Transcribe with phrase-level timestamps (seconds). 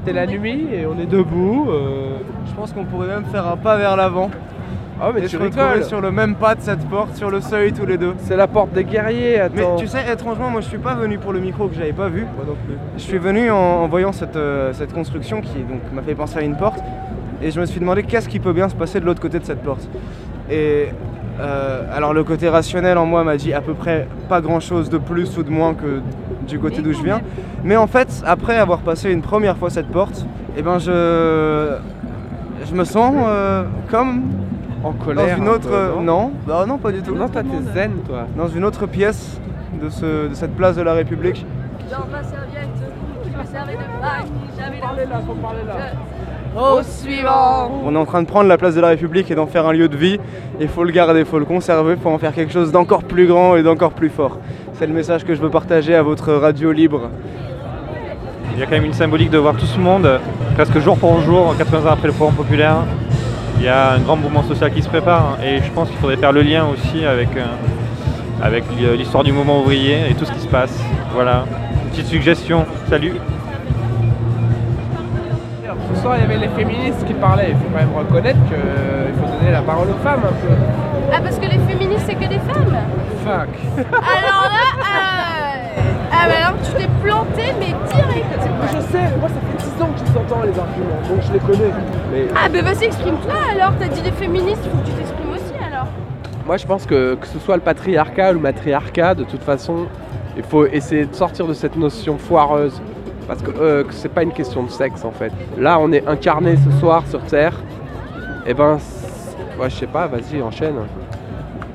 [0.00, 1.66] C'était la nuit et on est debout.
[1.70, 2.16] euh.
[2.46, 4.30] Je pense qu'on pourrait même faire un pas vers l'avant.
[5.02, 5.84] Oh mais et tu se retrouver rigoles.
[5.84, 8.14] sur le même pas de cette porte, sur le seuil tous les deux.
[8.18, 9.76] C'est la porte des guerriers, Mais attends.
[9.76, 12.22] tu sais, étrangement, moi je suis pas venu pour le micro que j'avais pas vu.
[12.36, 12.76] Moi non plus.
[12.96, 16.38] Je suis venu en, en voyant cette, euh, cette construction qui donc m'a fait penser
[16.38, 16.80] à une porte
[17.42, 19.44] et je me suis demandé qu'est-ce qui peut bien se passer de l'autre côté de
[19.44, 19.88] cette porte.
[20.50, 20.88] Et
[21.40, 24.90] euh, alors le côté rationnel en moi m'a dit à peu près pas grand chose
[24.90, 26.00] de plus ou de moins que
[26.46, 27.20] du côté d'où je viens.
[27.64, 31.76] Mais en fait, après avoir passé une première fois cette porte, eh ben je,
[32.68, 34.22] je me sens euh, comme
[34.84, 35.38] En dans colère.
[35.38, 35.68] une un autre...
[35.68, 37.14] peu, non, bah non pas du tout.
[37.14, 38.26] Non, toi t'es zen toi.
[38.36, 39.40] Dans une autre pièce
[39.82, 41.44] de, ce- de cette place de la République.
[41.90, 42.68] Dans ma serviette,
[43.24, 44.26] je me servais de bague,
[44.58, 45.74] j'avais Parlez là, faut parler là.
[46.56, 49.46] Au suivant On est en train de prendre la place de la République et d'en
[49.46, 50.18] faire un lieu de vie.
[50.60, 53.26] Il faut le garder, il faut le conserver pour en faire quelque chose d'encore plus
[53.26, 54.38] grand et d'encore plus fort.
[54.74, 57.02] C'est le message que je veux partager à votre radio libre.
[58.54, 60.08] Il y a quand même une symbolique de voir tout ce monde,
[60.56, 62.78] presque jour pour jour, 80 ans après le Forum populaire.
[63.58, 66.16] Il y a un grand mouvement social qui se prépare et je pense qu'il faudrait
[66.16, 67.44] faire le lien aussi avec, euh,
[68.42, 70.76] avec l'hi- l'histoire du mouvement ouvrier et tout ce qui se passe.
[71.14, 71.44] Voilà,
[71.84, 72.64] Une petite suggestion.
[72.88, 73.12] Salut
[75.94, 77.50] Ce soir il y avait les féministes qui parlaient.
[77.50, 80.54] Il faut quand même reconnaître qu'il faut donner la parole aux femmes un peu.
[81.12, 82.76] Ah, parce que les féministes, c'est que des femmes
[83.24, 83.48] Fuck.
[83.76, 85.80] Alors là, euh...
[86.12, 88.26] ah bah alors tu t'es planté, mais direct
[88.72, 91.72] je sais, moi ça fait 10 ans que j'entends les arguments, donc je les connais.
[92.12, 95.64] Mais Ah bah vas-y, exprime-toi alors, t'as dit des féministes, faut que tu t'exprimes aussi
[95.66, 95.86] alors
[96.46, 99.86] moi je pense que que ce soit le patriarcat ou le matriarcat, de toute façon,
[100.36, 102.80] il faut essayer de sortir de cette notion foireuse.
[103.28, 105.32] Parce que, euh, que c'est pas une question de sexe en fait.
[105.58, 107.54] Là on est incarné ce soir sur Terre.
[108.46, 110.74] Et ben, c'est- ouais, je sais pas, vas-y, enchaîne.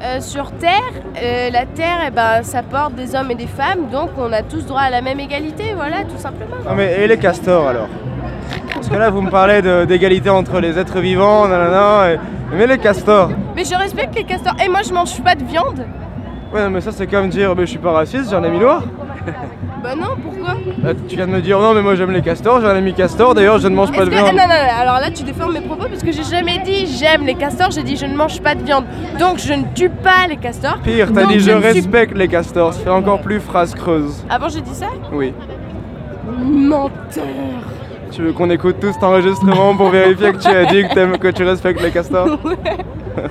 [0.03, 0.81] Euh, Sur Terre,
[1.23, 4.43] euh, la Terre, eh ben, ça porte des hommes et des femmes, donc on a
[4.43, 6.57] tous droit à la même égalité, voilà, tout simplement.
[6.67, 7.88] Non mais et les castors alors?
[8.73, 12.19] Parce que là vous me parlez d'égalité entre les êtres vivants, nanana, et-
[12.53, 13.29] mais les castors?
[13.55, 15.85] Mais je respecte les castors, et moi je mange pas de viande
[16.53, 18.59] Ouais non, mais ça c'est comme dire mais je suis pas raciste, j'ai un ami
[18.59, 18.83] noir.
[19.84, 22.59] Bah non, pourquoi Là, tu viens de me dire non mais moi j'aime les castors,
[22.59, 24.28] j'ai un ami castor, d'ailleurs je ne mange pas de que- viande.
[24.28, 27.24] Non, non, non, alors là tu déformes mes propos parce que j'ai jamais dit j'aime
[27.25, 28.86] les castors, j'ai dit je ne mange pas de viande.
[29.19, 30.78] Donc je ne tue pas les castors.
[30.84, 34.25] Pire, t'as dit je suis- respecte les castors, c'est encore plus phrase creuse.
[34.30, 35.34] Avant j'ai dit ça Oui.
[36.40, 37.24] Menteur
[38.12, 41.18] Tu veux qu'on écoute tout cet enregistrement pour vérifier que tu as dit que, t'aimes-
[41.18, 42.40] que tu respectes les castors
[43.18, 43.24] Il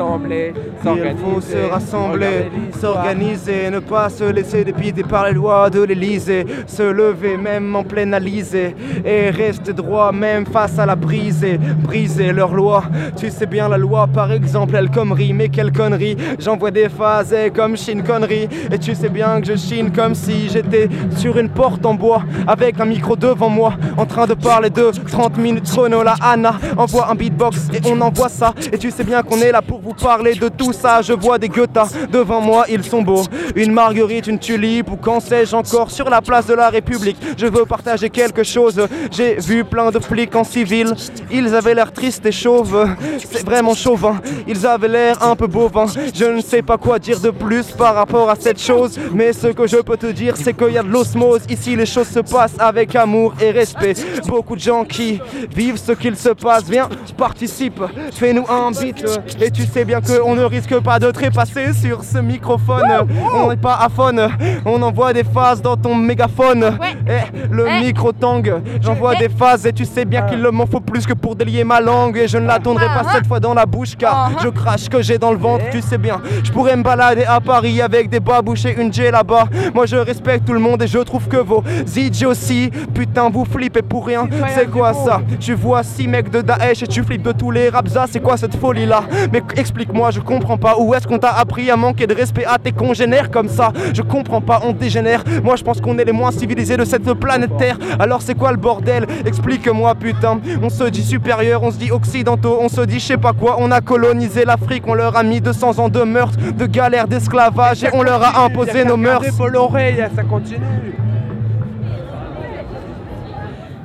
[0.00, 2.50] Il faut se rassembler,
[2.80, 7.84] s'organiser, ne pas se laisser dépiter par les lois de l'Elysée, se lever même en
[7.84, 8.74] pleine alizée
[9.04, 12.84] et rester droit même face à la brise et briser leurs lois.
[13.16, 17.34] Tu sais bien la loi par exemple elle connerie, mais quelle connerie, j'envoie des phases
[17.34, 21.36] et comme chine connerie et tu sais bien que je chine comme si j'étais sur
[21.38, 25.36] une porte en bois avec un micro devant moi en train de parler de 30
[25.36, 26.54] minutes chrono la Anna.
[26.76, 28.54] Envoie un beatbox et on envoie ça.
[28.72, 31.38] Et tu sais bien qu'on est là pour vous parler de tout ça je vois
[31.38, 31.78] des Goethe
[32.10, 33.24] devant moi ils sont beaux.
[33.54, 37.16] Une marguerite une tulipe ou qu'en sais-je encore sur la place de la République.
[37.36, 38.86] Je veux partager quelque chose.
[39.10, 40.94] J'ai vu plein de flics en civil.
[41.30, 42.88] Ils avaient l'air tristes et chauves.
[43.18, 44.20] C'est vraiment chauvin.
[44.46, 45.86] Ils avaient l'air un peu bovins.
[46.14, 48.98] Je ne sais pas quoi dire de plus par rapport à cette chose.
[49.12, 51.42] Mais ce que je peux te dire c'est qu'il y a de l'osmose.
[51.48, 53.94] Ici les choses se passent avec amour et respect.
[54.26, 55.20] Beaucoup de gens qui
[55.54, 57.80] vivent ce qu'il se passe viens participe
[58.12, 59.04] fais-nous un beat
[59.40, 63.06] et tu sais bien qu'on ne risque pas de trépasser sur ce microphone.
[63.34, 64.28] On n'est pas à phone.
[64.64, 66.78] On envoie des phases dans ton mégaphone.
[67.06, 67.84] Eh, le Eh.
[67.86, 68.42] micro tang.
[68.80, 69.28] J'envoie Eh.
[69.28, 72.16] des phases et tu sais bien qu'il m'en faut plus que pour délier ma langue
[72.18, 74.48] et je ne la tournerai pas Ah, cette fois dans la bouche car Ah, je
[74.48, 76.20] crache que j'ai dans le ventre tu sais bien.
[76.44, 79.44] Je pourrais me balader à Paris avec des babouches et une J là-bas.
[79.74, 81.62] Moi je respecte tout le monde et je trouve que vos
[81.96, 82.70] idiots aussi.
[82.94, 84.28] Putain vous flippez pour rien.
[84.54, 85.20] C'est quoi ça?
[85.38, 88.36] Tu vois six mecs de Daesh et tu flippes de tous les rapsas c'est quoi
[88.36, 89.02] cette folie là
[89.32, 90.76] mais explique-moi je comprends pas.
[90.78, 93.72] Où est-ce qu'on t'a appris à manquer de respect à tes congénères comme ça?
[93.94, 95.22] Je comprends pas on dégénère.
[95.44, 97.78] Moi je pense qu'on est les moins civilisés de cette planète Terre.
[97.98, 99.06] Alors c'est quoi le bordel?
[99.24, 100.40] Explique-moi putain.
[100.62, 103.56] On se dit supérieur on se dit occidentaux on se dit je sais pas quoi.
[103.58, 107.84] On a colonisé l'Afrique on leur a mis 200 ans de meurtre de galère d'esclavage
[107.84, 109.36] et on leur a imposé nos mœurs.
[109.36, 110.60] Bolloré, ça continue.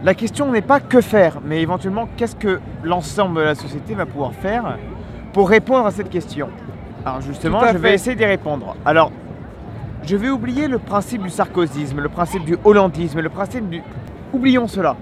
[0.04, 4.06] La question n'est pas que faire, mais éventuellement qu'est-ce que l'ensemble de la société va
[4.06, 4.78] pouvoir faire
[5.36, 6.48] pour répondre à cette question.
[7.06, 7.94] Alors justement, je vais fait.
[7.96, 8.74] essayer d'y répondre.
[8.86, 9.12] Alors,
[10.04, 13.84] je vais oublier le principe du sarkozysme, le principe du hollandisme, le principe du...
[14.32, 14.96] Oublions cela.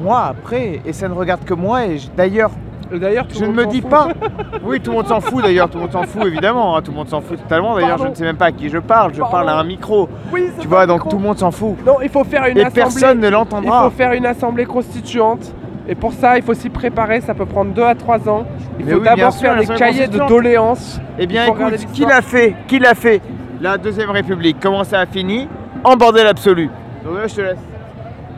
[0.00, 2.52] Moi, après, et ça ne regarde que moi, et d'ailleurs,
[2.92, 3.88] D'ailleurs, Je ne me dis fout.
[3.90, 4.08] pas.
[4.62, 6.90] Oui, tout le monde s'en fout d'ailleurs, tout le monde s'en fout évidemment, hein, tout
[6.92, 7.74] le monde s'en fout totalement.
[7.74, 9.32] D'ailleurs, je ne sais même pas à qui je parle, je Pardon.
[9.32, 10.08] parle à un micro.
[10.30, 11.10] Oui, Tu vois, donc micro.
[11.10, 11.76] tout le monde s'en fout.
[11.86, 12.82] Non, il faut faire une Et assemblée.
[12.82, 13.84] personne ne Il l'entendra.
[13.84, 15.52] faut faire une assemblée constituante.
[15.88, 17.20] Et pour ça, il faut s'y préparer.
[17.22, 18.44] Ça peut prendre 2 à 3 ans.
[18.78, 21.00] Il faut oui, d'abord faire l'assemblée cahiers de doléances.
[21.18, 22.56] Eh bien écoute, qui l'a fait?
[22.66, 23.20] Qui l'a fait?
[23.60, 25.48] La Deuxième République, comment ça a fini?
[25.84, 26.68] En bordel absolu.
[27.04, 27.58] Donc là, je te laisse.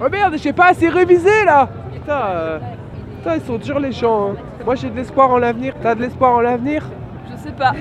[0.02, 2.58] Oh merde, j'ai pas assez révisé là Putain, euh,
[3.18, 4.30] putain, ils sont durs les gens.
[4.32, 4.36] hein.
[4.64, 5.74] Moi j'ai de l'espoir en l'avenir.
[5.82, 6.82] T'as de l'espoir en l'avenir?
[7.30, 7.72] Je sais pas.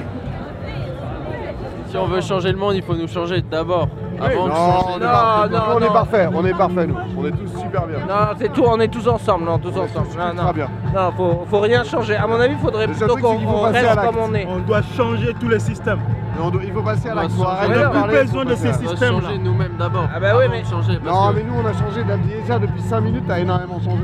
[1.88, 3.88] Si on veut changer le monde, il faut nous changer d'abord.
[4.22, 5.50] Avant de Non, changer on parfait.
[5.52, 5.94] non, on est non.
[5.94, 6.96] parfait, on est parfait nous.
[7.18, 8.00] On est tous super bien.
[8.06, 10.08] Non, c'est tout, on est tous ensemble, non, tous ensemble.
[10.18, 10.68] Non, non, Très bien.
[10.96, 12.16] non, faut, faut rien changer.
[12.16, 14.18] À mon avis, il faudrait Le plutôt c'est qu'on qu'il faut on passer reste comme
[14.18, 14.48] on est.
[14.48, 16.00] On doit changer tous les systèmes.
[16.36, 17.32] Mais on doit- il faut passer à l'acte.
[17.34, 17.80] On Faut va arrêter changer.
[17.82, 18.82] de On a parler, plus besoin de ces l'acte.
[18.86, 20.08] On changer nous-mêmes d'abord.
[20.16, 21.00] Ah bah oui, mais- changer.
[21.04, 24.04] parce Non, que- mais nous on a changé déjà depuis 5 minutes, t'as énormément changé.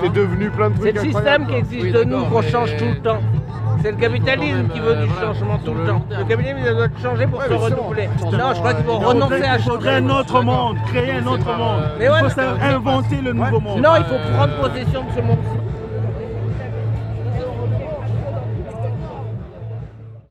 [0.00, 2.76] T'es devenu plein de C'est trucs le système qui existe Oui, de nous qu'on change
[2.76, 3.18] tout le temps.
[3.82, 6.04] C'est le capitalisme qui veut euh, du voilà, changement tout le temps.
[6.10, 8.08] Le capitalisme il doit changer pour se renouveler.
[8.32, 9.88] Non, je crois qu'il faut renoncer à changer.
[9.88, 11.82] un autre monde, créer un autre monde.
[11.98, 13.80] Mais Il faut inventer le nouveau monde.
[13.80, 15.57] Non, il faut prendre possession de ce monde-ci.